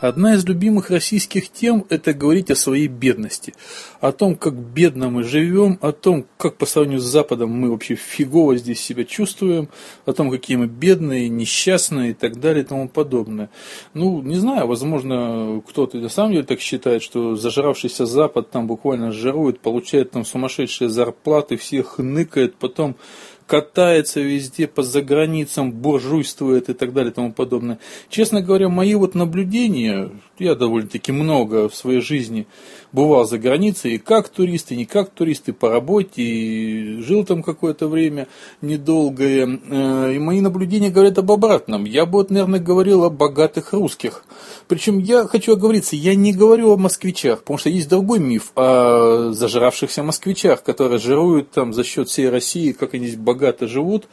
Одна 0.00 0.34
из 0.34 0.46
любимых 0.46 0.88
российских 0.88 1.50
тем– 1.50 1.84
это 1.90 2.14
говорить 2.14 2.50
о 2.50 2.56
своей 2.56 2.86
бедности. 2.86 3.52
О 4.00 4.12
том, 4.12 4.34
как 4.34 4.54
бедно 4.54 5.10
мы 5.10 5.24
живем, 5.24 5.78
о 5.82 5.92
том, 5.92 6.24
как 6.38 6.56
по 6.56 6.64
сравнению 6.64 7.00
с 7.00 7.04
Западом 7.04 7.50
мы 7.50 7.70
вообще 7.70 7.96
фигово 7.96 8.56
здесь 8.56 8.80
себя 8.80 9.04
чувствуем, 9.04 9.68
о 10.06 10.14
том, 10.14 10.30
какие 10.30 10.56
мы 10.56 10.68
бедные, 10.68 11.28
несчастные 11.28 12.12
и 12.12 12.14
так 12.14 12.40
далее 12.40 12.64
и 12.64 12.66
тому 12.66 12.88
подобное. 12.88 13.50
Ну, 13.92 14.22
не 14.22 14.36
знаю, 14.36 14.66
возможно, 14.66 15.62
кто-то 15.68 15.98
на 15.98 16.08
самом 16.08 16.32
деле 16.32 16.44
так 16.44 16.60
считает, 16.60 17.02
что 17.02 17.36
зажравшийся 17.36 18.06
Запад 18.06 18.50
там 18.50 18.66
буквально 18.66 19.12
жирует, 19.12 19.60
получает 19.60 20.12
там 20.12 20.24
сумасшедшие 20.24 20.88
зарплаты, 20.88 21.58
всех 21.58 21.98
ныкает, 21.98 22.54
потом 22.56 22.96
катается 23.50 24.20
везде 24.20 24.68
по 24.68 24.84
заграницам, 24.84 25.72
буржуйствует 25.72 26.68
и 26.68 26.72
так 26.72 26.92
далее 26.92 27.10
и 27.10 27.14
тому 27.14 27.32
подобное. 27.32 27.80
Честно 28.08 28.42
говоря, 28.42 28.68
мои 28.68 28.94
вот 28.94 29.16
наблюдения, 29.16 30.12
я 30.38 30.54
довольно-таки 30.54 31.10
много 31.10 31.68
в 31.68 31.74
своей 31.74 32.00
жизни 32.00 32.46
бывал 32.92 33.26
за 33.26 33.38
границей, 33.38 33.94
и 33.94 33.98
как 33.98 34.28
турист, 34.28 34.70
и 34.70 34.76
не 34.76 34.84
как 34.84 35.10
турист, 35.10 35.48
и 35.48 35.52
по 35.52 35.68
работе, 35.68 36.22
и 36.22 37.02
жил 37.02 37.24
там 37.24 37.42
какое-то 37.42 37.88
время 37.88 38.28
недолгое. 38.62 39.60
Э, 39.68 40.12
и 40.14 40.18
мои 40.20 40.40
наблюдения 40.40 40.90
говорят 40.90 41.18
об 41.18 41.32
обратном. 41.32 41.86
Я 41.86 42.06
бы 42.06 42.18
вот, 42.18 42.30
наверное, 42.30 42.60
говорил 42.60 43.02
о 43.02 43.10
богатых 43.10 43.72
русских. 43.72 44.24
Причем 44.68 44.98
я 44.98 45.24
хочу 45.24 45.54
оговориться, 45.54 45.96
я 45.96 46.14
не 46.14 46.32
говорю 46.32 46.70
о 46.70 46.76
москвичах, 46.76 47.40
потому 47.40 47.58
что 47.58 47.68
есть 47.68 47.88
другой 47.88 48.20
миф 48.20 48.52
о 48.54 49.32
зажравшихся 49.32 50.04
москвичах, 50.04 50.62
которые 50.62 51.00
жируют 51.00 51.50
там 51.50 51.72
за 51.72 51.82
счет 51.82 52.08
всей 52.08 52.28
России, 52.28 52.70
как 52.70 52.94
они 52.94 53.08
здесь 53.08 53.18
богато 53.40 53.66
живут. 53.66 54.08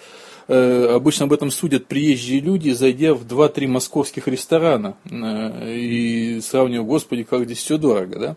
Э, 0.48 0.95
обычно 0.95 1.26
об 1.26 1.34
этом 1.34 1.52
судят 1.52 1.88
приезжие 1.88 2.40
люди, 2.40 2.70
зайдя 2.72 3.13
в 3.13 3.26
2-3 3.26 3.68
московских 3.68 4.27
ресторана 4.27 4.95
э, 5.05 5.76
и 5.76 6.41
сравнивая, 6.41 6.85
господи, 6.85 7.24
как 7.24 7.43
здесь 7.43 7.57
все 7.57 7.77
дорого, 7.77 8.20
да? 8.20 8.35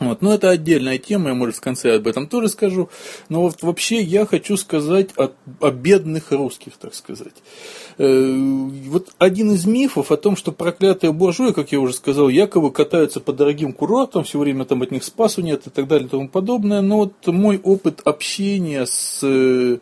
Вот. 0.00 0.22
Но 0.22 0.32
это 0.32 0.48
отдельная 0.48 0.96
тема, 0.96 1.28
я, 1.28 1.34
может, 1.34 1.56
в 1.56 1.60
конце 1.60 1.96
об 1.96 2.06
этом 2.06 2.26
тоже 2.26 2.48
скажу. 2.48 2.88
Но 3.28 3.42
вот 3.42 3.62
вообще 3.62 4.00
я 4.00 4.24
хочу 4.24 4.56
сказать 4.56 5.10
о, 5.16 5.30
о 5.60 5.70
бедных 5.70 6.32
русских, 6.32 6.72
так 6.80 6.94
сказать. 6.94 7.34
Э, 7.98 8.34
вот 8.86 9.10
один 9.18 9.52
из 9.52 9.66
мифов 9.66 10.10
о 10.10 10.16
том, 10.16 10.36
что 10.36 10.52
проклятые 10.52 11.12
буржуи, 11.12 11.52
как 11.52 11.70
я 11.72 11.80
уже 11.80 11.92
сказал, 11.92 12.30
якобы 12.30 12.70
катаются 12.70 13.20
по 13.20 13.34
дорогим 13.34 13.74
курортам, 13.74 14.24
все 14.24 14.38
время 14.38 14.64
там 14.64 14.80
от 14.80 14.90
них 14.90 15.04
спасу 15.04 15.42
нет 15.42 15.66
и 15.66 15.70
так 15.70 15.86
далее 15.86 16.06
и 16.06 16.10
тому 16.10 16.28
подобное. 16.28 16.80
Но 16.80 16.96
вот 16.96 17.26
мой 17.26 17.60
опыт 17.62 18.00
общения 18.04 18.86
с 18.86 19.20
э, 19.22 19.78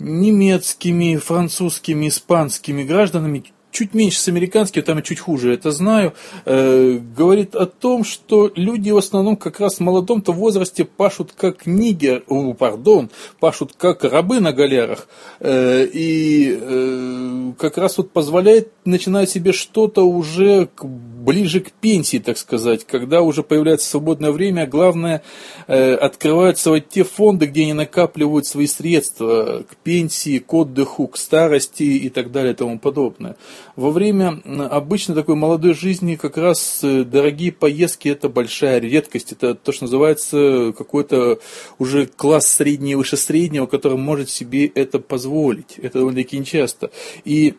немецкими, 0.00 1.16
французскими, 1.16 2.08
испанскими 2.08 2.82
гражданами 2.82 3.44
чуть 3.70 3.94
меньше 3.94 4.20
с 4.20 4.28
американским, 4.28 4.82
там 4.82 4.98
и 4.98 5.02
чуть 5.02 5.20
хуже, 5.20 5.54
это 5.54 5.70
знаю, 5.70 6.14
э, 6.44 6.98
говорит 7.16 7.54
о 7.54 7.66
том, 7.66 8.04
что 8.04 8.50
люди 8.54 8.90
в 8.90 8.96
основном 8.96 9.36
как 9.36 9.60
раз 9.60 9.76
в 9.76 9.80
молодом-то 9.80 10.32
возрасте 10.32 10.84
пашут 10.84 11.32
как 11.36 11.66
нигер, 11.66 12.24
о, 12.28 12.54
пардон, 12.54 13.10
пашут 13.38 13.74
как 13.76 14.04
рабы 14.04 14.40
на 14.40 14.52
галерах, 14.52 15.08
э, 15.40 15.86
и 15.92 16.58
э, 16.60 17.52
как 17.58 17.78
раз 17.78 17.98
вот 17.98 18.10
позволяет 18.12 18.72
начинать 18.84 19.30
себе 19.30 19.52
что-то 19.52 20.02
уже 20.02 20.68
ближе 20.82 21.60
к 21.60 21.70
пенсии, 21.72 22.18
так 22.18 22.38
сказать, 22.38 22.84
когда 22.84 23.22
уже 23.22 23.42
появляется 23.42 23.88
свободное 23.88 24.32
время, 24.32 24.66
главное, 24.66 25.22
э, 25.66 25.94
открываются 25.94 26.70
вот 26.70 26.88
те 26.88 27.04
фонды, 27.04 27.46
где 27.46 27.62
они 27.62 27.72
накапливают 27.74 28.46
свои 28.46 28.66
средства 28.66 29.64
к 29.68 29.76
пенсии, 29.76 30.38
к 30.38 30.52
отдыху, 30.52 31.08
к 31.08 31.16
старости 31.16 31.82
и 31.82 32.08
так 32.08 32.32
далее 32.32 32.52
и 32.52 32.56
тому 32.56 32.78
подобное. 32.78 33.36
Во 33.76 33.90
время 33.90 34.40
обычной 34.70 35.14
такой 35.14 35.36
молодой 35.36 35.74
жизни 35.74 36.16
как 36.16 36.36
раз 36.36 36.80
э, 36.82 37.04
дорогие 37.04 37.52
поездки 37.52 38.08
это 38.08 38.28
большая 38.28 38.80
редкость, 38.80 39.32
это 39.32 39.54
то, 39.54 39.72
что 39.72 39.84
называется 39.84 40.74
какой-то 40.76 41.38
уже 41.78 42.06
класс 42.06 42.46
средний, 42.46 42.94
выше 42.94 43.16
среднего, 43.16 43.66
который 43.66 43.98
может 43.98 44.28
себе 44.28 44.66
это 44.66 44.98
позволить. 44.98 45.78
Это 45.78 45.98
довольно-таки 45.98 46.38
нечасто. 46.38 46.90
И 47.24 47.54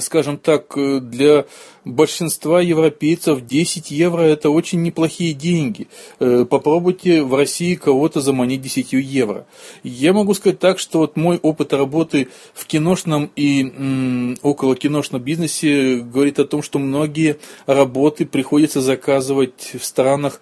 скажем 0.00 0.36
так, 0.36 0.76
э, 0.76 1.00
для 1.00 1.44
большинства 1.84 2.60
европейцев 2.60 3.46
10 3.46 3.90
евро 3.90 4.22
это 4.22 4.50
очень 4.50 4.82
неплохие 4.82 5.32
деньги. 5.32 5.88
Э, 6.18 6.44
попробуйте 6.48 7.22
в 7.22 7.34
России 7.34 7.74
кого-то 7.76 8.20
заманить 8.20 8.62
10 8.62 8.92
евро. 9.00 9.46
Я 9.82 10.12
могу 10.12 10.34
сказать 10.34 10.58
так, 10.58 10.78
что 10.78 10.98
вот 10.98 11.16
мой 11.16 11.38
опыт 11.38 11.72
работы 11.72 12.28
в 12.52 12.66
киношном 12.66 13.30
и 13.36 13.62
м, 13.62 14.36
около 14.42 14.74
киношном 14.74 15.22
бизнесе 15.22 15.96
говорит 15.98 16.38
о 16.38 16.46
том, 16.46 16.62
что 16.62 16.78
многие 16.78 17.38
работы 17.66 18.26
приходится 18.26 18.80
заказывать 18.80 19.72
в 19.78 19.84
странах 19.84 20.40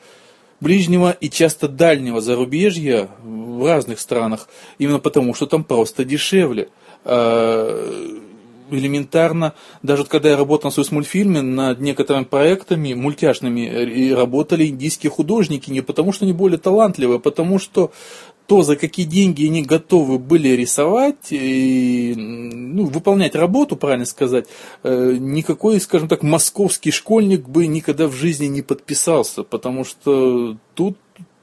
ближнего 0.61 1.11
и 1.21 1.31
часто 1.31 1.69
дальнего 1.69 2.21
зарубежья 2.21 3.09
в 3.23 3.65
разных 3.67 4.01
странах, 4.01 4.49
именно 4.79 4.99
потому, 4.99 5.35
что 5.35 5.47
там 5.47 5.63
просто 5.63 6.05
дешевле 6.05 6.69
а, 7.05 8.28
элементарно, 8.71 9.55
даже 9.83 10.03
вот 10.03 10.11
когда 10.11 10.31
я 10.31 10.37
работал 10.37 10.71
с 10.71 10.91
мультфильме, 10.91 11.43
над 11.43 11.81
некоторыми 11.81 12.25
проектами 12.25 12.95
мультяшными, 12.95 13.61
и 13.61 14.13
работали 14.13 14.67
индийские 14.67 15.11
художники 15.11 15.71
не 15.71 15.81
потому, 15.81 16.13
что 16.13 16.25
они 16.25 16.33
более 16.33 16.59
талантливые, 16.59 17.17
а 17.17 17.21
потому 17.21 17.59
что 17.59 17.93
то, 18.47 18.63
за 18.63 18.77
какие 18.77 19.05
деньги 19.05 19.47
они 19.47 19.63
готовы 19.63 20.19
были 20.19 20.49
рисовать 20.49 21.31
и 21.31 22.15
ну, 22.17 22.87
выполнять 22.87 23.35
работу, 23.35 23.77
правильно 23.77 24.07
сказать, 24.07 24.47
э, 24.85 25.17
никакой, 25.19 25.79
скажем 25.81 26.09
так, 26.09 26.23
московский 26.23 26.91
школьник 26.91 27.47
бы 27.47 27.67
никогда 27.67 28.09
в 28.09 28.15
жизни 28.15 28.47
не 28.47 28.63
подписался, 28.63 29.43
потому 29.43 29.85
что 29.85 30.57
тут 30.75 30.97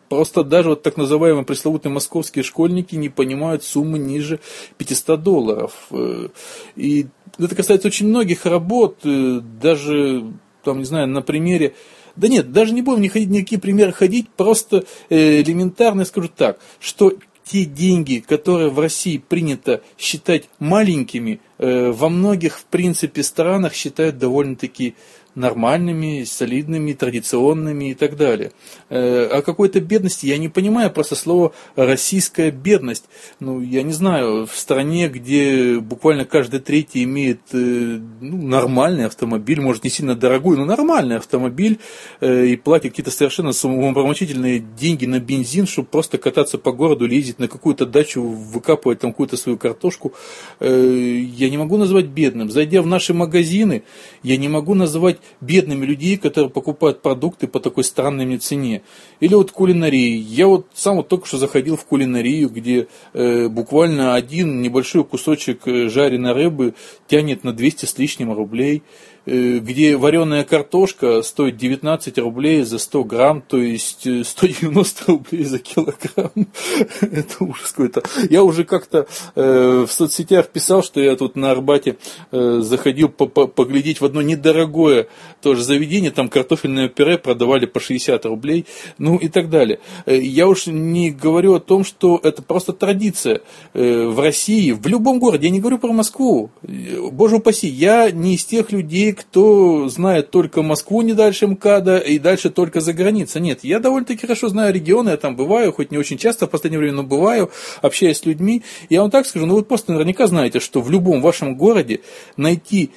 Просто 0.09 0.43
даже 0.43 0.69
вот 0.69 0.83
так 0.83 0.97
называемые 0.97 1.45
пресловутые 1.45 1.91
московские 1.91 2.43
школьники 2.43 2.95
не 2.95 3.09
понимают 3.09 3.63
суммы 3.63 3.97
ниже 3.97 4.39
500 4.77 5.23
долларов. 5.23 5.73
Э, 5.89 6.29
и 6.75 7.07
это 7.37 7.55
касается 7.55 7.87
очень 7.87 8.07
многих 8.07 8.45
работ, 8.45 8.99
э, 9.03 9.41
даже, 9.61 10.25
там, 10.63 10.79
не 10.79 10.85
знаю, 10.85 11.07
на 11.07 11.21
примере 11.21 11.75
да 12.15 12.29
нет, 12.29 12.51
даже 12.51 12.73
не 12.73 12.81
будем 12.81 13.01
не 13.01 13.09
ходить, 13.09 13.29
никакие 13.29 13.59
примеры 13.59 13.91
ходить, 13.91 14.29
просто 14.29 14.85
э, 15.09 15.41
элементарно 15.41 16.05
скажу 16.05 16.29
так, 16.33 16.59
что 16.79 17.13
те 17.43 17.65
деньги, 17.65 18.23
которые 18.27 18.69
в 18.69 18.79
России 18.79 19.17
принято 19.17 19.81
считать 19.97 20.49
маленькими, 20.59 21.41
во 21.57 22.09
многих, 22.09 22.57
в 22.57 22.65
принципе, 22.65 23.23
странах 23.23 23.73
считают 23.73 24.17
довольно-таки 24.17 24.95
нормальными, 25.35 26.23
солидными, 26.23 26.93
традиционными 26.93 27.91
и 27.91 27.93
так 27.93 28.15
далее. 28.15 28.51
Э, 28.89 29.25
о 29.25 29.41
какой-то 29.41 29.81
бедности 29.81 30.25
я 30.25 30.37
не 30.37 30.49
понимаю, 30.49 30.91
просто 30.91 31.15
слово 31.15 31.53
«российская 31.75 32.51
бедность». 32.51 33.05
Ну, 33.39 33.61
я 33.61 33.83
не 33.83 33.91
знаю, 33.91 34.47
в 34.47 34.57
стране, 34.57 35.09
где 35.09 35.77
буквально 35.79 36.25
каждый 36.25 36.61
третий 36.61 37.03
имеет 37.03 37.41
э, 37.51 37.57
ну, 37.57 38.47
нормальный 38.47 39.05
автомобиль, 39.05 39.59
может, 39.59 39.83
не 39.83 39.89
сильно 39.89 40.15
дорогой, 40.15 40.57
но 40.57 40.65
нормальный 40.65 41.17
автомобиль, 41.17 41.79
э, 42.21 42.45
и 42.47 42.55
платит 42.55 42.91
какие-то 42.91 43.11
совершенно 43.11 43.51
умопромочительные 43.63 44.59
деньги 44.59 45.05
на 45.05 45.19
бензин, 45.19 45.67
чтобы 45.67 45.89
просто 45.89 46.17
кататься 46.17 46.57
по 46.57 46.71
городу, 46.71 47.05
ездить 47.05 47.39
на 47.39 47.49
какую-то 47.49 47.85
дачу, 47.85 48.21
выкапывать 48.21 48.99
там 48.99 49.11
какую-то 49.11 49.37
свою 49.37 49.57
картошку, 49.57 50.13
я 50.59 51.49
не 51.49 51.54
могу 51.57 51.77
назвать 51.77 52.05
бедным. 52.05 52.49
Зайдя 52.49 52.81
в 52.81 52.87
наши 52.87 53.13
магазины, 53.13 53.83
я 54.23 54.37
не 54.37 54.47
могу 54.47 54.73
назвать 54.73 55.17
бедными 55.41 55.85
людей, 55.85 56.17
которые 56.17 56.49
покупают 56.49 57.01
продукты 57.01 57.47
по 57.47 57.59
такой 57.59 57.83
странной 57.83 58.37
цене. 58.37 58.81
Или 59.19 59.33
вот 59.33 59.51
кулинарии. 59.51 60.15
Я 60.17 60.47
вот 60.47 60.67
сам 60.73 60.97
вот 60.97 61.07
только 61.07 61.27
что 61.27 61.37
заходил 61.37 61.77
в 61.77 61.85
кулинарию, 61.85 62.49
где 62.49 62.87
э, 63.13 63.47
буквально 63.47 64.15
один 64.15 64.61
небольшой 64.61 65.03
кусочек 65.03 65.67
э, 65.67 65.89
жареной 65.89 66.33
рыбы 66.33 66.73
тянет 67.07 67.43
на 67.43 67.53
200 67.53 67.85
с 67.85 67.97
лишним 67.97 68.33
рублей. 68.33 68.83
Э, 69.25 69.57
где 69.57 69.97
вареная 69.97 70.43
картошка 70.43 71.23
стоит 71.23 71.57
19 71.57 72.17
рублей 72.19 72.61
за 72.61 72.77
100 72.77 73.03
грамм, 73.05 73.41
то 73.41 73.57
есть 73.57 74.07
190 74.25 75.01
э, 75.01 75.05
рублей 75.07 75.43
за 75.45 75.59
килограмм. 75.59 76.31
Это 77.01 77.43
ужас 77.43 77.71
какой-то. 77.71 78.03
Я 78.29 78.43
уже 78.43 78.65
как-то 78.65 79.07
э, 79.35 79.85
в 79.87 79.91
соцсетях 79.91 80.49
писал, 80.49 80.83
что 80.83 81.01
я 81.01 81.15
тут 81.15 81.35
на 81.35 81.51
Арбате 81.51 81.97
заходил 82.31 83.09
по 83.09 83.23
-по 83.23 83.47
поглядеть 83.47 84.01
в 84.01 84.05
одно 84.05 84.21
недорогое 84.21 85.07
тоже 85.41 85.63
заведение, 85.63 86.11
там 86.11 86.29
картофельное 86.29 86.89
пюре 86.89 87.17
продавали 87.17 87.65
по 87.65 87.79
60 87.79 88.25
рублей, 88.25 88.65
ну 88.97 89.17
и 89.17 89.27
так 89.27 89.49
далее. 89.49 89.79
Я 90.05 90.47
уж 90.47 90.67
не 90.67 91.11
говорю 91.11 91.55
о 91.55 91.59
том, 91.59 91.83
что 91.83 92.19
это 92.21 92.41
просто 92.41 92.73
традиция 92.73 93.41
в 93.73 94.19
России, 94.19 94.71
в 94.71 94.85
любом 94.87 95.19
городе, 95.19 95.47
я 95.47 95.53
не 95.53 95.59
говорю 95.59 95.79
про 95.79 95.91
Москву, 95.91 96.49
боже 96.61 97.37
упаси, 97.37 97.67
я 97.67 98.11
не 98.11 98.35
из 98.35 98.45
тех 98.45 98.71
людей, 98.71 99.14
кто 99.15 99.89
знает 99.89 100.29
только 100.29 100.61
Москву 100.61 101.01
не 101.01 101.13
дальше 101.13 101.47
МКАДа 101.47 101.97
и 101.97 102.19
дальше 102.19 102.49
только 102.49 102.81
за 102.81 102.93
границей. 102.93 103.41
Нет, 103.41 103.63
я 103.63 103.79
довольно-таки 103.79 104.21
хорошо 104.21 104.49
знаю 104.49 104.73
регионы, 104.73 105.09
я 105.09 105.17
там 105.17 105.35
бываю, 105.35 105.73
хоть 105.73 105.91
не 105.91 105.97
очень 105.97 106.17
часто 106.17 106.45
в 106.45 106.51
последнее 106.51 106.79
время, 106.79 106.97
но 106.97 107.03
бываю, 107.03 107.49
общаюсь 107.81 108.19
с 108.19 108.25
людьми. 108.25 108.63
Я 108.89 109.01
вам 109.01 109.11
так 109.11 109.25
скажу, 109.25 109.45
ну 109.45 109.55
вы 109.55 109.63
просто 109.63 109.91
наверняка 109.93 110.27
знаете, 110.27 110.59
что 110.59 110.81
в 110.81 110.91
любом 110.91 111.21
вашем 111.21 111.55
городе 111.55 112.01
найти, 112.37 112.91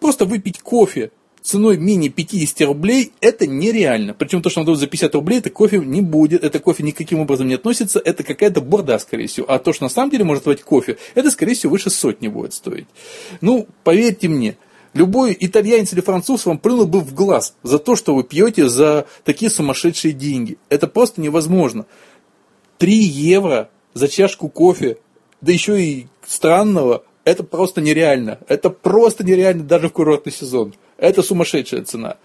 просто 0.00 0.26
выпить 0.26 0.60
кофе 0.60 1.10
ценой 1.46 1.78
менее 1.78 2.10
50 2.10 2.60
рублей, 2.62 3.12
это 3.20 3.46
нереально. 3.46 4.14
Причем 4.14 4.42
то, 4.42 4.50
что 4.50 4.64
дает 4.64 4.78
за 4.78 4.88
50 4.88 5.14
рублей, 5.14 5.38
это 5.38 5.50
кофе 5.50 5.78
не 5.78 6.00
будет, 6.00 6.42
это 6.42 6.58
кофе 6.58 6.82
никаким 6.82 7.20
образом 7.20 7.46
не 7.46 7.54
относится, 7.54 8.00
это 8.00 8.24
какая-то 8.24 8.60
борда, 8.60 8.98
скорее 8.98 9.28
всего. 9.28 9.46
А 9.48 9.58
то, 9.58 9.72
что 9.72 9.84
на 9.84 9.88
самом 9.88 10.10
деле 10.10 10.24
может 10.24 10.42
стоить 10.42 10.62
кофе, 10.62 10.98
это, 11.14 11.30
скорее 11.30 11.54
всего, 11.54 11.70
выше 11.72 11.90
сотни 11.90 12.28
будет 12.28 12.52
стоить. 12.52 12.86
Ну, 13.40 13.68
поверьте 13.84 14.28
мне, 14.28 14.56
Любой 14.96 15.36
итальянец 15.38 15.92
или 15.92 16.00
француз 16.00 16.46
вам 16.46 16.56
плюнул 16.56 16.86
бы 16.86 17.00
в 17.00 17.12
глаз 17.12 17.54
за 17.62 17.78
то, 17.78 17.96
что 17.96 18.14
вы 18.14 18.24
пьете 18.24 18.66
за 18.70 19.06
такие 19.24 19.50
сумасшедшие 19.50 20.14
деньги. 20.14 20.56
Это 20.70 20.86
просто 20.86 21.20
невозможно. 21.20 21.84
3 22.78 22.94
евро 22.94 23.68
за 23.92 24.08
чашку 24.08 24.48
кофе, 24.48 24.96
да 25.42 25.52
еще 25.52 25.82
и 25.82 26.06
странного, 26.26 27.04
это 27.24 27.44
просто 27.44 27.82
нереально. 27.82 28.38
Это 28.48 28.70
просто 28.70 29.22
нереально 29.22 29.64
даже 29.64 29.90
в 29.90 29.92
курортный 29.92 30.32
сезон. 30.32 30.72
Это 30.96 31.22
сумасшедшая 31.22 31.84
цена. 31.84 32.16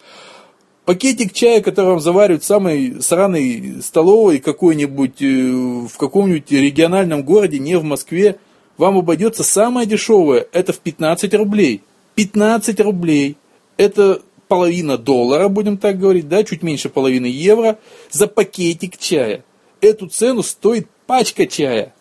Пакетик 0.86 1.34
чая, 1.34 1.62
который 1.62 1.88
вам 1.88 2.00
заваривают 2.00 2.44
в 2.44 2.48
самой 2.48 3.02
сраной 3.02 3.82
столовой 3.82 4.40
какой-нибудь, 4.40 5.22
э, 5.22 5.88
в 5.90 5.98
каком-нибудь 5.98 6.50
региональном 6.50 7.24
городе, 7.24 7.60
не 7.60 7.78
в 7.78 7.84
Москве, 7.84 8.38
вам 8.78 8.98
обойдется 8.98 9.44
самое 9.44 9.86
дешевое, 9.86 10.48
это 10.54 10.72
в 10.72 10.80
15 10.80 11.34
рублей. 11.34 11.84
15 12.22 12.80
рублей, 12.82 13.36
это 13.78 14.22
половина 14.48 15.00
доллара, 15.00 15.48
будем 15.48 15.78
так 15.78 15.98
говорить, 15.98 16.30
да, 16.30 16.44
чуть 16.44 16.62
меньше 16.62 16.88
половины 16.88 17.26
евро, 17.26 17.80
за 18.12 18.28
пакетик 18.28 19.00
чая. 19.00 19.44
Эту 19.80 20.06
цену 20.06 20.44
стоит 20.44 20.88
пачка 21.08 21.48
чая. 21.48 21.96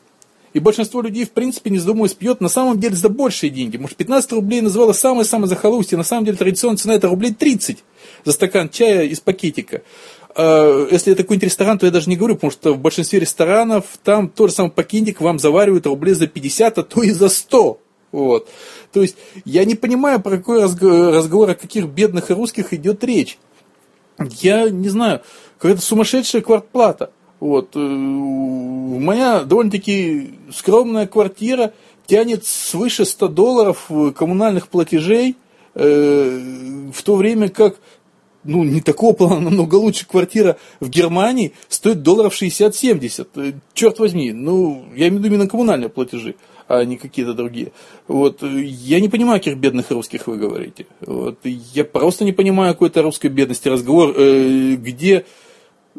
И 0.53 0.59
большинство 0.59 1.01
людей, 1.01 1.25
в 1.25 1.31
принципе, 1.31 1.71
не 1.71 1.79
задумываясь, 1.79 2.13
пьет 2.13 2.43
на 2.43 2.51
самом 2.51 2.79
деле 2.79 2.97
за 2.97 3.09
большие 3.09 3.49
деньги. 3.49 3.79
Может, 3.79 3.97
15 3.97 4.33
рублей 4.33 4.61
называла 4.61 4.93
самое-самое 4.93 5.49
захолустье. 5.49 5.97
На 5.97 6.05
самом 6.05 6.27
деле, 6.27 6.37
традиционная 6.37 6.77
цена 6.77 6.97
это 6.97 7.09
рублей 7.09 7.33
30 7.33 7.83
за 8.27 8.33
стакан 8.33 8.69
чая 8.69 9.05
из 9.07 9.21
пакетика. 9.21 9.81
А, 10.37 10.87
если 10.91 11.15
это 11.15 11.23
какой-нибудь 11.23 11.49
ресторан, 11.49 11.79
то 11.79 11.87
я 11.87 11.93
даже 11.93 12.11
не 12.11 12.17
говорю, 12.17 12.35
потому 12.35 12.51
что 12.51 12.75
в 12.75 12.79
большинстве 12.79 13.21
ресторанов 13.21 13.85
там 14.05 14.29
тот 14.29 14.51
же 14.51 14.57
самый 14.57 14.71
пакетик 14.71 15.23
вам 15.23 15.39
заваривают 15.39 15.87
рублей 15.87 16.13
за 16.13 16.27
50, 16.27 16.77
а 16.77 16.83
то 16.83 17.03
и 17.03 17.11
за 17.11 17.31
100. 17.31 17.81
Вот. 18.13 18.49
То 18.93 19.03
есть 19.03 19.17
я 19.45 19.65
не 19.65 19.75
понимаю, 19.75 20.21
про 20.21 20.39
какой 20.39 20.63
разговор, 20.63 21.51
о 21.51 21.55
каких 21.55 21.87
бедных 21.87 22.31
и 22.31 22.35
русских 22.35 22.73
идет 22.73 23.05
речь. 23.05 23.39
Я 24.19 24.69
не 24.69 24.89
знаю, 24.89 25.23
какая-то 25.59 25.81
сумасшедшая 25.81 26.43
квартплата. 26.43 27.11
Вот. 27.39 27.75
Э, 27.75 27.79
моя 27.79 29.45
довольно-таки 29.45 30.35
скромная 30.53 31.07
квартира 31.07 31.73
тянет 32.07 32.45
свыше 32.45 33.05
100 33.05 33.29
долларов 33.29 33.91
коммунальных 34.15 34.69
платежей, 34.69 35.37
э, 35.75 36.91
в 36.93 37.03
то 37.03 37.17
время 37.17 37.49
как 37.49 37.77
ну, 38.45 38.65
не 38.65 38.81
такого 38.81 39.13
плана, 39.15 39.41
намного 39.51 39.77
лучше 39.77 40.07
квартира 40.07 40.57
в 40.81 40.89
Германии 40.89 41.53
стоит 41.69 42.03
долларов 42.03 42.35
60-70. 42.41 43.29
Э, 43.37 43.53
черт 43.75 43.99
возьми, 43.99 44.33
ну, 44.33 44.85
я 44.95 45.09
имею 45.09 45.15
в 45.15 45.25
виду 45.25 45.35
именно 45.35 45.49
коммунальные 45.49 45.89
платежи 45.89 46.35
а 46.71 46.85
не 46.85 46.97
какие-то 46.97 47.35
другие. 47.35 47.73
Вот. 48.07 48.43
Я 48.43 49.01
не 49.01 49.09
понимаю, 49.09 49.41
каких 49.41 49.57
бедных 49.57 49.91
русских 49.91 50.29
вы 50.29 50.37
говорите. 50.37 50.87
Вот. 51.01 51.39
Я 51.45 51.85
просто 51.85 52.25
не 52.25 52.33
понимаю 52.33 52.75
какой-то 52.75 53.03
русской 53.03 53.27
бедности 53.27 53.67
разговор, 53.67 54.15
э, 54.17 54.77
где 54.77 55.27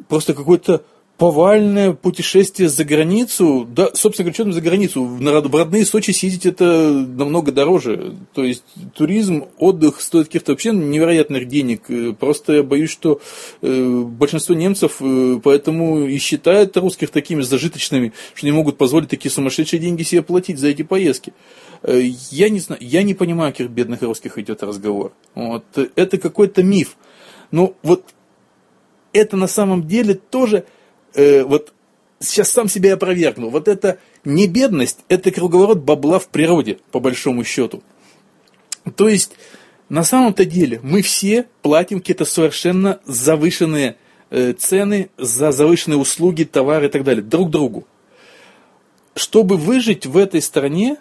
просто 0.07 0.33
какой-то 0.33 0.85
повальное 1.21 1.93
путешествие 1.93 2.67
за 2.67 2.83
границу, 2.83 3.67
да, 3.69 3.91
собственно 3.93 4.31
говоря, 4.31 4.51
что 4.51 4.51
за 4.53 4.61
границу, 4.61 5.05
в 5.05 5.55
родные 5.55 5.85
Сочи 5.85 6.09
съездить 6.09 6.47
это 6.47 6.65
намного 6.93 7.51
дороже, 7.51 8.15
то 8.33 8.43
есть 8.43 8.63
туризм, 8.95 9.45
отдых 9.59 10.01
стоит 10.01 10.25
каких-то 10.25 10.53
вообще 10.53 10.71
невероятных 10.71 11.47
денег, 11.47 11.83
просто 12.17 12.53
я 12.53 12.63
боюсь, 12.63 12.89
что 12.89 13.21
э, 13.61 14.01
большинство 14.03 14.55
немцев 14.55 14.97
э, 14.99 15.39
поэтому 15.43 16.07
и 16.07 16.17
считают 16.17 16.75
русских 16.77 17.11
такими 17.11 17.43
зажиточными, 17.43 18.13
что 18.33 18.47
не 18.47 18.51
могут 18.51 18.79
позволить 18.79 19.09
такие 19.09 19.29
сумасшедшие 19.29 19.79
деньги 19.79 20.01
себе 20.01 20.23
платить 20.23 20.57
за 20.57 20.69
эти 20.69 20.81
поездки. 20.81 21.33
Э, 21.83 22.01
я 22.31 22.49
не 22.49 22.61
знаю, 22.61 22.81
я 22.83 23.03
не 23.03 23.13
понимаю, 23.13 23.49
о 23.49 23.51
каких 23.51 23.69
бедных 23.69 24.01
русских 24.01 24.39
идет 24.39 24.63
разговор. 24.63 25.13
Вот, 25.35 25.65
это 25.95 26.17
какой-то 26.17 26.63
миф. 26.63 26.97
Но 27.51 27.75
вот 27.83 28.05
это 29.13 29.37
на 29.37 29.47
самом 29.47 29.87
деле 29.87 30.15
тоже 30.15 30.65
э, 31.13 31.43
вот 31.43 31.73
сейчас 32.19 32.51
сам 32.51 32.67
себя 32.67 32.93
опровергну. 32.93 33.49
Вот 33.49 33.67
это 33.67 33.99
не 34.23 34.47
бедность, 34.47 34.99
это 35.09 35.31
круговорот 35.31 35.79
бабла 35.79 36.19
в 36.19 36.27
природе, 36.27 36.79
по 36.91 36.99
большому 36.99 37.43
счету. 37.43 37.83
То 38.95 39.09
есть, 39.09 39.33
на 39.89 40.03
самом-то 40.03 40.45
деле, 40.45 40.79
мы 40.83 41.01
все 41.01 41.47
платим 41.61 41.99
какие-то 41.99 42.25
совершенно 42.25 42.99
завышенные 43.05 43.97
э, 44.29 44.53
цены 44.53 45.09
за 45.17 45.51
завышенные 45.51 45.97
услуги, 45.97 46.43
товары 46.43 46.87
и 46.87 46.89
так 46.89 47.03
далее, 47.03 47.23
друг 47.23 47.49
другу. 47.49 47.87
Чтобы 49.15 49.57
выжить 49.57 50.05
в 50.05 50.17
этой 50.17 50.41
стране, 50.41 50.97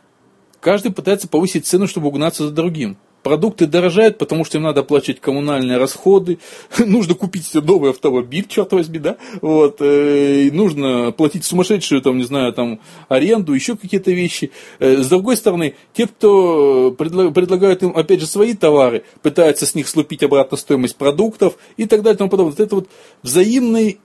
каждый 0.60 0.92
пытается 0.92 1.28
повысить 1.28 1.66
цену, 1.66 1.86
чтобы 1.86 2.08
угнаться 2.08 2.46
за 2.46 2.52
другим. 2.52 2.96
Продукты 3.22 3.66
дорожают, 3.66 4.16
потому 4.16 4.44
что 4.44 4.56
им 4.56 4.64
надо 4.64 4.80
оплачивать 4.80 5.20
коммунальные 5.20 5.76
расходы, 5.76 6.38
нужно 6.78 7.14
купить 7.14 7.46
себе 7.46 7.62
новый 7.62 7.90
автомобиль, 7.90 8.46
черт 8.48 8.72
возьми, 8.72 8.98
да, 8.98 9.16
вот, 9.42 9.76
э, 9.80 10.48
нужно 10.52 11.12
платить 11.12 11.44
сумасшедшую, 11.44 12.00
там, 12.00 12.16
не 12.16 12.24
знаю, 12.24 12.52
там, 12.52 12.80
аренду, 13.08 13.52
еще 13.52 13.76
какие-то 13.76 14.10
вещи. 14.10 14.52
Э, 14.78 15.02
с 15.02 15.08
другой 15.08 15.36
стороны, 15.36 15.74
те, 15.92 16.06
кто 16.06 16.94
предла- 16.96 17.30
предлагают 17.30 17.82
им, 17.82 17.94
опять 17.94 18.20
же, 18.20 18.26
свои 18.26 18.54
товары, 18.54 19.04
пытаются 19.22 19.66
с 19.66 19.74
них 19.74 19.88
слупить 19.88 20.22
обратно 20.22 20.56
стоимость 20.56 20.96
продуктов 20.96 21.56
и 21.76 21.84
так 21.84 22.02
далее 22.02 22.14
и 22.14 22.18
тому 22.18 22.30
подобное. 22.30 22.52
Вот 22.52 22.60
это 22.60 22.74
вот 22.74 22.88
взаимный 23.22 24.00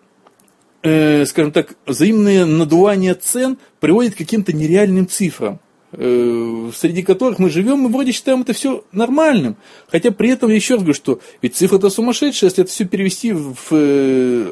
э, 0.84 1.26
скажем 1.26 1.52
так, 1.52 1.76
взаимное 1.86 2.46
надувание 2.46 3.16
цен 3.16 3.58
приводит 3.80 4.16
к 4.16 4.18
каким-то 4.18 4.54
нереальным 4.54 5.08
цифрам. 5.08 5.60
Э, 5.98 6.72
среди 6.76 7.04
которых 7.04 7.40
мы 7.40 7.50
живем, 7.50 7.80
мы 7.80 7.90
вроде 7.90 8.12
считаем 8.12 8.42
это 8.42 8.54
все 8.54 8.84
нормальным. 8.92 9.56
Хотя 9.88 10.12
при 10.12 10.30
этом 10.30 10.50
я 10.50 10.56
еще 10.56 10.74
раз 10.74 10.84
говорю, 10.84 10.96
что 10.96 11.20
ведь 11.42 11.56
цифра-то 11.56 11.90
сумасшедшая, 11.90 12.50
если 12.50 12.64
это 12.64 12.72
все 12.72 12.86
перевести 12.86 13.32
в 13.32 13.56
э, 13.72 14.52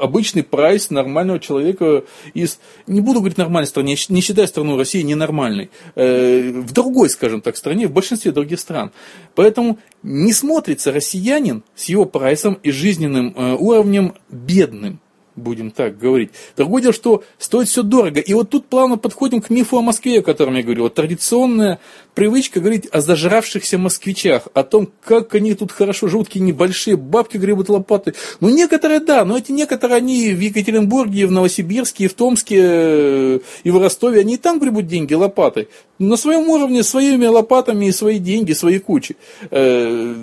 обычный 0.00 0.44
прайс 0.44 0.90
нормального 0.90 1.40
человека 1.40 2.04
из, 2.34 2.60
не 2.86 3.00
буду 3.00 3.18
говорить 3.18 3.38
нормальной 3.38 3.66
стране, 3.66 3.96
не 4.08 4.20
считая 4.20 4.46
страну 4.46 4.76
России 4.76 5.02
ненормальной, 5.02 5.70
э, 5.96 6.50
в 6.52 6.72
другой, 6.72 7.10
скажем 7.10 7.40
так, 7.40 7.56
стране, 7.56 7.88
в 7.88 7.92
большинстве 7.92 8.30
других 8.30 8.60
стран. 8.60 8.92
Поэтому 9.34 9.78
не 10.04 10.32
смотрится 10.32 10.92
россиянин 10.92 11.64
с 11.74 11.86
его 11.86 12.04
прайсом 12.04 12.58
и 12.62 12.70
жизненным 12.70 13.34
уровнем 13.36 14.14
бедным 14.30 15.00
будем 15.36 15.70
так 15.70 15.98
говорить. 15.98 16.30
Другое 16.56 16.82
дело, 16.82 16.94
что 16.94 17.22
стоит 17.38 17.68
все 17.68 17.82
дорого. 17.82 18.20
И 18.20 18.34
вот 18.34 18.50
тут 18.50 18.66
плавно 18.66 18.96
подходим 18.96 19.40
к 19.40 19.50
мифу 19.50 19.78
о 19.78 19.82
Москве, 19.82 20.20
о 20.20 20.22
котором 20.22 20.56
я 20.56 20.62
говорил. 20.62 20.84
Вот 20.84 20.94
традиционная 20.94 21.78
привычка 22.14 22.60
говорить 22.60 22.88
о 22.90 23.00
зажравшихся 23.00 23.78
москвичах, 23.78 24.48
о 24.54 24.64
том, 24.64 24.88
как 25.04 25.34
они 25.34 25.54
тут 25.54 25.70
хорошо 25.70 26.08
живут, 26.08 26.28
какие 26.28 26.42
небольшие 26.42 26.96
бабки 26.96 27.36
гребут 27.36 27.68
лопаты. 27.68 28.14
Ну, 28.40 28.48
некоторые, 28.48 29.00
да, 29.00 29.24
но 29.24 29.36
эти 29.36 29.52
некоторые, 29.52 29.98
они 29.98 30.32
в 30.32 30.40
Екатеринбурге, 30.40 31.20
и 31.20 31.24
в 31.26 31.32
Новосибирске, 31.32 32.04
и 32.04 32.08
в 32.08 32.14
Томске, 32.14 33.40
и 33.64 33.70
в 33.70 33.78
Ростове, 33.78 34.20
они 34.20 34.34
и 34.34 34.38
там 34.38 34.58
гребут 34.58 34.86
деньги 34.86 35.14
лопатой. 35.14 35.68
На 35.98 36.16
своем 36.16 36.48
уровне, 36.48 36.82
своими 36.82 37.26
лопатами, 37.26 37.86
и 37.86 37.92
свои 37.92 38.18
деньги, 38.18 38.52
свои 38.52 38.78
кучи. 38.78 39.16
Э, 39.50 40.14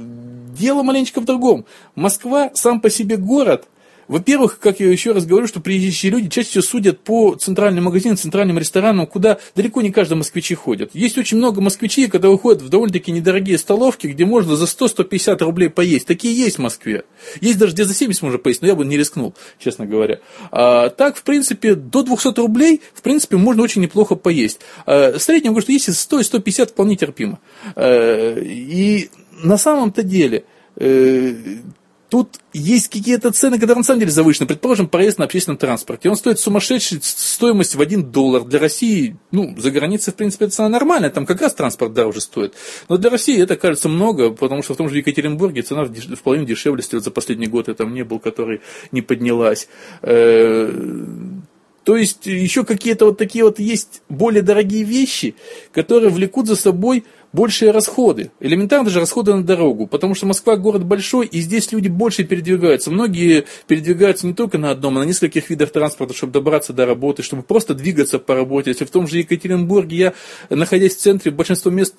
дело 0.57 0.83
маленечко 0.83 1.21
в 1.21 1.25
другом. 1.25 1.65
Москва 1.95 2.51
сам 2.53 2.79
по 2.79 2.89
себе 2.89 3.17
город, 3.17 3.65
во-первых, 4.07 4.59
как 4.59 4.79
я 4.79 4.89
еще 4.89 5.11
раз 5.11 5.25
говорю, 5.25 5.47
что 5.47 5.59
приезжие 5.59 6.11
люди 6.11 6.29
чаще 6.29 6.49
всего 6.49 6.63
судят 6.63 6.99
по 6.99 7.35
центральным 7.35 7.85
магазинам, 7.85 8.17
центральным 8.17 8.57
ресторанам, 8.57 9.07
куда 9.07 9.39
далеко 9.55 9.81
не 9.81 9.91
каждый 9.91 10.15
москвичи 10.15 10.55
ходят. 10.55 10.91
Есть 10.93 11.17
очень 11.17 11.37
много 11.37 11.61
москвичей, 11.61 12.07
когда 12.07 12.29
выходят 12.29 12.61
в 12.61 12.69
довольно-таки 12.69 13.11
недорогие 13.11 13.57
столовки, 13.57 14.07
где 14.07 14.25
можно 14.25 14.55
за 14.55 14.65
100-150 14.65 15.43
рублей 15.43 15.69
поесть. 15.69 16.07
Такие 16.07 16.35
есть 16.35 16.57
в 16.57 16.61
Москве. 16.61 17.03
Есть 17.41 17.59
даже 17.59 17.73
где 17.73 17.85
за 17.85 17.93
70 17.93 18.21
можно 18.21 18.39
поесть, 18.39 18.61
но 18.61 18.67
я 18.67 18.75
бы 18.75 18.85
не 18.85 18.97
рискнул, 18.97 19.33
честно 19.59 19.85
говоря. 19.85 20.19
А, 20.51 20.89
так, 20.89 21.15
в 21.15 21.23
принципе, 21.23 21.75
до 21.75 22.03
200 22.03 22.39
рублей, 22.39 22.81
в 22.93 23.01
принципе, 23.01 23.37
можно 23.37 23.63
очень 23.63 23.81
неплохо 23.81 24.15
поесть. 24.15 24.59
А, 24.85 25.17
среднем, 25.19 25.51
говорю, 25.51 25.63
что 25.63 25.71
есть 25.71 25.93
100 25.93 26.19
и 26.19 26.23
150 26.23 26.69
вполне 26.71 26.95
терпимо. 26.95 27.39
А, 27.75 28.39
и 28.39 29.09
на 29.43 29.57
самом-то 29.57 30.03
деле 30.03 30.45
э, 30.75 31.35
Тут 32.13 32.37
есть 32.53 32.89
какие-то 32.89 33.31
цены, 33.31 33.57
которые 33.57 33.77
на 33.77 33.83
самом 33.83 34.01
деле 34.01 34.11
завышены. 34.11 34.45
Предположим, 34.45 34.87
проезд 34.87 35.17
на 35.17 35.25
общественном 35.25 35.57
транспорте. 35.57 36.11
Он 36.11 36.15
стоит 36.15 36.37
сумасшедшую 36.37 37.01
стоимость 37.01 37.73
в 37.73 37.81
1 37.81 38.11
доллар. 38.11 38.43
Для 38.43 38.59
России, 38.59 39.17
ну, 39.31 39.55
за 39.57 39.71
границей, 39.71 40.13
в 40.13 40.15
принципе, 40.15 40.45
цена 40.45 40.69
нормальная. 40.69 41.09
Там 41.09 41.25
как 41.25 41.41
раз 41.41 41.55
транспорт 41.55 41.93
дороже 41.93 42.21
стоит. 42.21 42.53
Но 42.87 42.97
для 42.97 43.09
России 43.09 43.41
это 43.41 43.55
кажется 43.55 43.89
много, 43.89 44.29
потому 44.29 44.61
что 44.61 44.75
в 44.75 44.77
том 44.77 44.89
же 44.89 44.99
Екатеринбурге 44.99 45.63
цена 45.63 45.85
в 45.85 46.21
половину 46.21 46.45
дешевле, 46.45 46.83
вот 46.91 47.03
за 47.03 47.09
последний 47.09 47.47
год 47.47 47.67
я 47.67 47.73
там 47.73 47.91
не 47.95 48.03
был, 48.03 48.19
который 48.19 48.61
не 48.91 49.01
поднялась. 49.01 49.67
То 51.83 51.97
есть 51.97 52.25
еще 52.25 52.63
какие-то 52.63 53.05
вот 53.05 53.17
такие 53.17 53.43
вот 53.43 53.59
есть 53.59 54.01
более 54.07 54.41
дорогие 54.41 54.83
вещи, 54.83 55.35
которые 55.73 56.09
влекут 56.09 56.47
за 56.47 56.55
собой 56.55 57.03
большие 57.33 57.71
расходы. 57.71 58.31
Элементарно 58.39 58.85
даже 58.85 58.99
расходы 58.99 59.33
на 59.33 59.43
дорогу, 59.43 59.87
потому 59.87 60.15
что 60.15 60.25
Москва 60.25 60.55
город 60.55 60.85
большой, 60.85 61.25
и 61.25 61.41
здесь 61.41 61.71
люди 61.71 61.89
больше 61.89 62.23
передвигаются. 62.23 62.91
Многие 62.91 63.45
передвигаются 63.67 64.27
не 64.27 64.33
только 64.33 64.57
на 64.57 64.71
одном, 64.71 64.97
а 64.97 65.01
на 65.01 65.07
нескольких 65.07 65.49
видах 65.49 65.71
транспорта, 65.71 66.13
чтобы 66.13 66.31
добраться 66.31 66.71
до 66.71 66.85
работы, 66.85 67.23
чтобы 67.23 67.43
просто 67.43 67.73
двигаться 67.73 68.19
по 68.19 68.35
работе. 68.35 68.69
Если 68.69 68.85
в 68.85 68.91
том 68.91 69.07
же 69.07 69.17
Екатеринбурге 69.17 69.97
я, 69.97 70.13
находясь 70.49 70.95
в 70.95 70.99
центре, 70.99 71.31
большинство 71.31 71.71
мест 71.71 71.95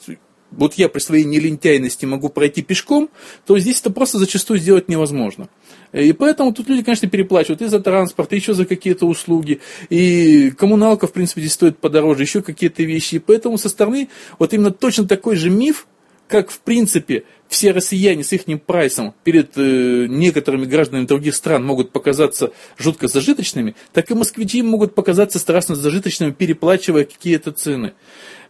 вот 0.57 0.75
я 0.75 0.89
при 0.89 1.01
своей 1.01 1.25
нелентяйности 1.25 2.07
могу 2.07 2.29
пройти 2.29 2.63
пешком, 2.63 3.11
то 3.47 3.59
здесь 3.59 3.81
это 3.81 3.91
просто 3.91 4.19
зачастую 4.19 4.59
сделать 4.59 4.89
невозможно. 4.89 5.49
И 5.93 6.13
поэтому 6.13 6.53
тут 6.53 6.69
люди, 6.69 6.83
конечно, 6.83 7.09
переплачивают 7.09 7.63
и 7.63 7.67
за 7.67 7.81
транспорт, 7.81 8.33
и 8.33 8.37
еще 8.37 8.55
за 8.55 8.67
какие-то 8.67 9.07
услуги. 9.07 9.61
И 9.91 10.51
коммуналка, 10.51 11.07
в 11.07 11.13
принципе, 11.13 11.41
здесь 11.41 11.53
стоит 11.53 11.79
подороже, 11.79 12.23
еще 12.23 12.43
какие-то 12.43 12.83
вещи. 12.83 13.17
И 13.17 13.19
поэтому 13.21 13.59
со 13.59 13.69
стороны 13.69 14.09
вот 14.39 14.53
именно 14.53 14.73
точно 14.73 15.07
такой 15.07 15.37
же 15.37 15.51
миф, 15.51 15.87
как, 16.27 16.51
в 16.51 16.61
принципе, 16.61 17.25
все 17.49 17.71
россияне 17.73 18.25
с 18.25 18.33
их 18.33 18.45
прайсом 18.63 19.15
перед 19.23 19.53
э, 19.57 20.07
некоторыми 20.09 20.65
гражданами 20.65 21.07
других 21.07 21.35
стран 21.35 21.65
могут 21.65 21.93
показаться 21.93 22.53
жутко 22.79 23.07
зажиточными, 23.07 23.77
так 23.93 24.11
и 24.11 24.15
москвичи 24.15 24.63
могут 24.63 24.95
показаться 24.95 25.39
страшно 25.39 25.77
зажиточными, 25.77 26.33
переплачивая 26.33 27.05
какие-то 27.05 27.53
цены. 27.53 27.93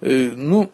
Э, 0.00 0.30
ну, 0.34 0.70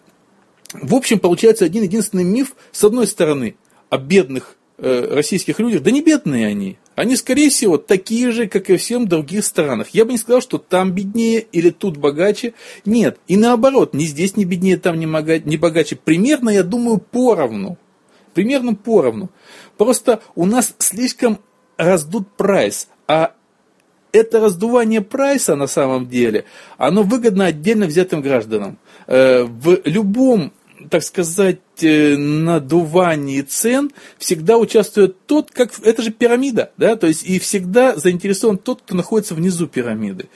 в 0.73 0.95
общем, 0.95 1.19
получается 1.19 1.65
один 1.65 1.83
единственный 1.83 2.25
миф, 2.25 2.55
с 2.73 2.85
одной 2.85 3.07
стороны, 3.07 3.57
о 3.89 3.99
бедных 3.99 4.57
э, 4.79 5.15
российских 5.15 5.59
людях, 5.59 5.83
да 5.83 5.91
не 5.91 6.01
бедные 6.01 6.47
они, 6.47 6.79
они, 6.95 7.17
скорее 7.17 7.49
всего, 7.49 7.79
такие 7.79 8.31
же, 8.31 8.47
как 8.47 8.69
и 8.69 8.77
всем 8.77 9.09
других 9.09 9.45
странах. 9.45 9.89
Я 9.91 10.05
бы 10.05 10.13
не 10.13 10.19
сказал, 10.19 10.43
что 10.43 10.59
там 10.59 10.93
беднее 10.93 11.41
или 11.41 11.71
тут 11.71 11.97
богаче. 11.97 12.53
Нет, 12.85 13.19
и 13.27 13.37
наоборот, 13.37 13.95
ни 13.95 14.05
здесь 14.05 14.37
не 14.37 14.45
беднее, 14.45 14.77
там 14.77 14.99
не, 14.99 15.07
не 15.47 15.57
богаче. 15.57 15.97
Примерно, 15.97 16.51
я 16.51 16.63
думаю, 16.63 16.99
поровну. 16.99 17.79
Примерно 18.35 18.75
поровну. 18.75 19.31
Просто 19.79 20.21
у 20.35 20.45
нас 20.45 20.75
слишком 20.79 21.39
раздут 21.79 22.29
прайс, 22.37 22.89
а 23.09 23.33
это 24.13 24.41
раздувание 24.41 25.01
прайса 25.01 25.57
на 25.57 25.67
самом 25.67 26.09
деле, 26.09 26.45
оно 26.77 27.03
выгодно 27.03 27.47
отдельно 27.47 27.87
взятым 27.87 28.21
гражданам. 28.21 28.79
Э, 29.07 29.45
в 29.45 29.81
любом 29.85 30.53
так 30.89 31.03
сказать, 31.03 31.61
э, 31.83 32.17
надувании 32.17 33.43
цен 33.43 33.91
всегда 34.19 34.59
участвует 34.59 35.27
тот, 35.27 35.51
как 35.51 35.73
это 35.83 36.03
же 36.03 36.11
пирамида, 36.11 36.73
да, 36.77 36.97
то 36.97 37.07
есть 37.07 37.25
и 37.25 37.39
всегда 37.39 37.97
заинтересован 37.97 38.59
тот, 38.59 38.83
кто 38.83 38.95
находится 38.95 39.35
внизу 39.35 39.67
пирамиды. 39.67 40.29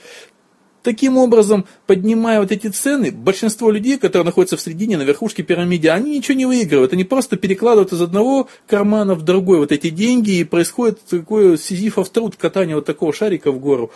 Таким 0.85 1.17
образом, 1.17 1.65
поднимая 1.87 2.39
вот 2.39 2.51
эти 2.51 2.67
цены, 2.67 3.11
большинство 3.11 3.71
людей, 3.71 3.97
которые 3.97 4.23
находятся 4.23 4.55
в 4.55 4.61
середине, 4.61 4.97
на 4.97 5.01
верхушке 5.01 5.41
пирамиды, 5.41 5.89
они 5.89 6.15
ничего 6.15 6.37
не 6.37 6.45
выигрывают. 6.45 6.93
Они 6.93 7.03
просто 7.03 7.37
перекладывают 7.37 7.91
из 7.91 8.03
одного 8.03 8.49
кармана 8.67 9.15
в 9.15 9.23
другой 9.23 9.57
вот 9.57 9.71
эти 9.71 9.89
деньги, 9.89 10.37
и 10.37 10.43
происходит 10.43 10.99
такой 11.01 11.57
сизифов 11.57 12.09
труд 12.09 12.35
катания 12.35 12.75
вот 12.75 12.85
такого 12.85 13.13
шарика 13.13 13.51
в 13.51 13.59
гору. 13.59 13.91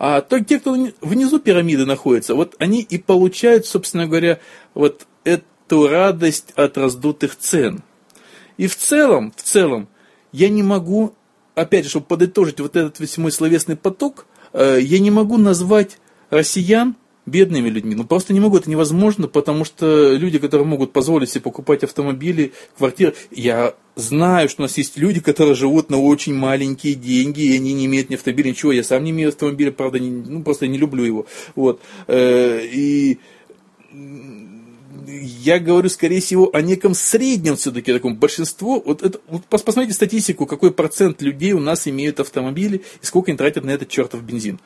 А 0.00 0.20
то 0.20 0.42
те, 0.42 0.58
кто 0.58 0.76
внизу 1.00 1.38
пирамиды 1.38 1.86
находится, 1.86 2.34
вот 2.34 2.56
они 2.58 2.80
и 2.80 2.98
получают, 2.98 3.64
собственно 3.64 4.08
говоря, 4.08 4.40
вот 4.74 5.06
это 5.22 5.44
эту 5.66 5.88
радость 5.88 6.52
от 6.56 6.76
раздутых 6.78 7.36
цен. 7.36 7.82
И 8.56 8.66
в 8.66 8.76
целом, 8.76 9.32
в 9.36 9.42
целом, 9.42 9.88
я 10.32 10.48
не 10.48 10.62
могу, 10.62 11.14
опять 11.54 11.84
же, 11.84 11.90
чтобы 11.90 12.06
подытожить 12.06 12.60
вот 12.60 12.76
этот 12.76 13.00
весь 13.00 13.18
мой 13.18 13.32
словесный 13.32 13.76
поток, 13.76 14.26
э, 14.52 14.78
я 14.80 14.98
не 14.98 15.10
могу 15.10 15.36
назвать 15.38 15.98
россиян 16.30 16.96
бедными 17.24 17.68
людьми. 17.68 17.94
Ну, 17.94 18.04
просто 18.04 18.32
не 18.32 18.40
могу, 18.40 18.56
это 18.56 18.68
невозможно, 18.68 19.28
потому 19.28 19.64
что 19.64 20.14
люди, 20.14 20.38
которые 20.38 20.66
могут 20.66 20.92
позволить 20.92 21.30
себе 21.30 21.42
покупать 21.42 21.84
автомобили, 21.84 22.52
квартиры, 22.76 23.14
я 23.30 23.74
знаю, 23.94 24.48
что 24.48 24.62
у 24.62 24.64
нас 24.64 24.76
есть 24.76 24.96
люди, 24.96 25.20
которые 25.20 25.54
живут 25.54 25.88
на 25.88 26.00
очень 26.00 26.34
маленькие 26.34 26.94
деньги, 26.94 27.42
и 27.42 27.56
они 27.56 27.74
не 27.74 27.86
имеют 27.86 28.10
ни 28.10 28.16
автомобиля, 28.16 28.50
ничего, 28.50 28.72
я 28.72 28.82
сам 28.82 29.04
не 29.04 29.12
имею 29.12 29.28
автомобиля, 29.28 29.70
правда, 29.70 30.00
не, 30.00 30.10
ну, 30.10 30.42
просто 30.42 30.66
не 30.66 30.78
люблю 30.78 31.04
его, 31.04 31.26
вот, 31.54 31.80
э, 32.08 32.60
и 32.64 33.20
я 35.20 35.58
говорю, 35.58 35.88
скорее 35.88 36.20
всего, 36.20 36.50
о 36.52 36.62
неком 36.62 36.94
среднем 36.94 37.56
все-таки 37.56 37.92
таком 37.92 38.16
большинство. 38.16 38.82
Вот, 38.84 39.02
это, 39.02 39.20
вот 39.28 39.44
посмотрите 39.44 39.92
статистику, 39.94 40.46
какой 40.46 40.72
процент 40.72 41.22
людей 41.22 41.52
у 41.52 41.60
нас 41.60 41.86
имеют 41.86 42.20
автомобили 42.20 42.82
и 43.00 43.06
сколько 43.06 43.30
они 43.30 43.38
тратят 43.38 43.64
на 43.64 43.70
этот 43.70 43.88
чертов 43.88 44.22
бензин 44.22 44.60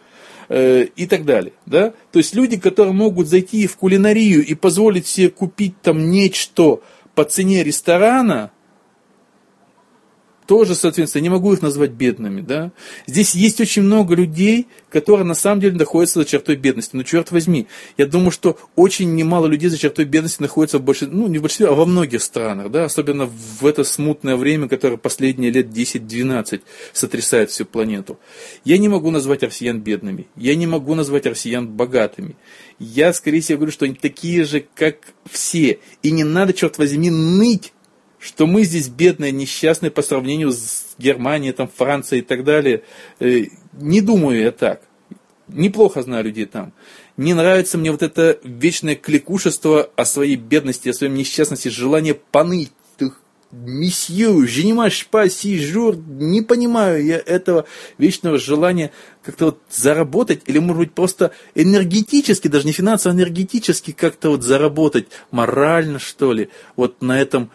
э, 0.49 0.85
и 0.97 1.07
так 1.07 1.25
далее. 1.25 1.53
Да? 1.67 1.95
То 2.13 2.19
есть 2.19 2.35
люди, 2.35 2.57
которые 2.59 2.95
могут 2.95 3.29
зайти 3.29 3.67
в 3.67 3.77
кулинарию 3.77 4.45
и 4.45 4.55
позволить 4.55 5.07
себе 5.07 5.31
купить 5.31 5.81
там 5.83 6.11
нечто 6.11 6.81
по 7.15 7.25
цене 7.25 7.65
ресторана, 7.65 8.51
тоже, 10.47 10.75
соответственно, 10.75 11.23
не 11.23 11.29
могу 11.29 11.53
их 11.53 11.63
назвать 11.63 11.91
бедными. 11.91 12.41
Да? 12.41 12.73
Здесь 13.07 13.35
есть 13.35 13.61
очень 13.61 13.83
много 13.83 14.15
людей, 14.15 14.69
которые 14.91 15.27
на 15.27 15.35
самом 15.35 15.61
деле 15.61 15.77
находятся 15.77 16.21
за 16.21 16.25
чертой 16.25 16.57
бедности. 16.57 16.97
Но 16.97 17.03
черт 17.03 17.31
возьми, 17.31 17.67
я 17.97 18.07
думаю, 18.07 18.31
что 18.31 18.59
очень 18.77 19.15
немало 19.15 19.47
людей 19.47 19.69
за 19.69 19.79
чертой 19.79 20.05
бедности 20.05 20.41
находятся 20.41 20.79
в 20.79 20.83
большинстве, 20.83 21.17
ну 21.17 21.27
не 21.27 21.39
в 21.39 21.43
большинстве, 21.43 21.69
а 21.69 21.75
во 21.75 21.85
многих 21.85 22.23
странах, 22.23 22.71
да? 22.71 22.85
особенно 22.85 23.27
в 23.27 23.67
это 23.67 23.85
смутное 23.85 24.37
время, 24.37 24.69
которое 24.69 24.97
последние 24.97 25.51
лет 25.51 25.67
10-12 25.69 26.63
сотрясает 26.93 27.51
всю 27.51 27.65
планету. 27.65 28.19
Я 28.65 28.79
не 28.79 28.89
могу 28.89 29.11
назвать 29.11 29.43
россиян 29.43 29.81
бедными, 29.81 30.27
я 30.37 30.55
не 30.55 30.67
могу 30.67 30.95
назвать 30.95 31.27
россиян 31.27 31.69
богатыми. 31.69 32.37
Я, 32.79 33.13
скорее 33.13 33.41
всего, 33.41 33.59
говорю, 33.59 33.73
что 33.73 33.87
они 33.87 33.95
такие 33.95 34.45
же, 34.45 34.65
как 34.75 34.97
все. 35.31 35.79
И 36.03 36.11
не 36.11 36.25
надо, 36.25 36.53
черт 36.53 36.77
возьми, 36.77 37.11
ныть 37.11 37.73
что 38.27 38.47
мы 38.47 38.65
здесь 38.65 38.89
бедные, 38.89 39.31
несчастные 39.31 39.91
по 39.91 40.03
сравнению 40.03 40.51
с 40.51 40.97
Германией, 40.99 41.53
там, 41.53 41.69
Францией 41.69 42.23
и 42.23 42.25
так 42.25 42.43
далее. 42.43 42.83
Э, 43.21 43.45
не 43.73 44.01
думаю 44.01 44.41
я 44.41 44.51
так. 44.51 44.83
Неплохо 45.47 46.03
знаю 46.03 46.25
людей 46.25 46.47
там. 46.47 46.73
Не 47.17 47.35
нравится 47.35 47.79
мне 47.79 47.93
вот 47.93 48.03
это 48.03 48.39
вечное 48.43 48.97
кликушество 48.97 49.91
о 49.95 50.05
своей 50.05 50.35
бедности, 50.35 50.89
о 50.89 50.93
своей 50.93 51.13
несчастности, 51.13 51.69
желание 51.69 52.15
поныть. 52.15 52.73
Месье, 53.53 54.45
женимаш 54.45 55.07
па 55.07 55.29
жур, 55.29 55.97
не 55.97 56.43
понимаю 56.43 57.03
я 57.07 57.17
этого 57.17 57.65
вечного 57.97 58.39
желания 58.39 58.91
как-то 59.23 59.47
вот 59.47 59.61
заработать, 59.71 60.43
или 60.47 60.59
может 60.59 60.79
быть 60.79 60.93
просто 60.93 61.31
энергетически, 61.55 62.49
даже 62.49 62.67
не 62.67 62.73
финансово, 62.73 63.15
а 63.15 63.17
энергетически 63.17 63.93
как-то 63.93 64.31
вот 64.31 64.43
заработать, 64.43 65.07
морально 65.31 66.01
что 66.01 66.33
ли, 66.33 66.51
вот 66.75 67.01
на 67.03 67.19
этом 67.21 67.51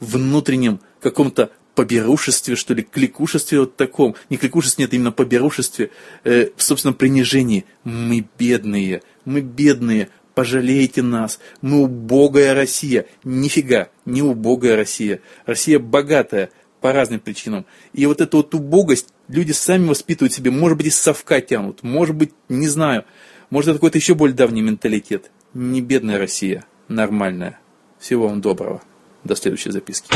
внутреннем 0.00 0.80
каком-то 1.00 1.50
поберушестве, 1.74 2.56
что 2.56 2.74
ли, 2.74 2.82
кликушестве 2.82 3.60
вот 3.60 3.76
таком. 3.76 4.14
Не 4.28 4.36
кликушестве, 4.36 4.84
нет, 4.84 4.94
именно 4.94 5.12
поберушестве, 5.12 5.90
э, 6.24 6.48
в 6.56 6.62
собственном 6.62 6.94
принижении. 6.94 7.64
Мы 7.84 8.26
бедные, 8.38 9.02
мы 9.24 9.40
бедные, 9.40 10.10
пожалейте 10.34 11.02
нас. 11.02 11.38
Мы 11.62 11.82
убогая 11.82 12.54
Россия. 12.54 13.06
Нифига, 13.24 13.88
не 14.04 14.22
убогая 14.22 14.76
Россия. 14.76 15.20
Россия 15.46 15.78
богатая 15.78 16.50
по 16.80 16.92
разным 16.92 17.20
причинам. 17.20 17.66
И 17.92 18.06
вот 18.06 18.20
эту 18.20 18.38
вот 18.38 18.54
убогость 18.54 19.08
люди 19.28 19.52
сами 19.52 19.86
воспитывают 19.86 20.32
себе, 20.32 20.50
может 20.50 20.78
быть, 20.78 20.88
из 20.88 20.96
совка 20.96 21.40
тянут, 21.40 21.82
может 21.82 22.16
быть, 22.16 22.32
не 22.48 22.68
знаю, 22.68 23.04
может, 23.50 23.68
это 23.68 23.78
какой-то 23.78 23.98
еще 23.98 24.14
более 24.14 24.34
давний 24.34 24.62
менталитет. 24.62 25.30
Не 25.54 25.80
бедная 25.80 26.18
Россия, 26.18 26.64
нормальная. 26.88 27.58
Всего 27.98 28.28
вам 28.28 28.40
доброго. 28.40 28.80
До 29.24 29.36
следующей 29.36 29.70
записки. 29.70 30.08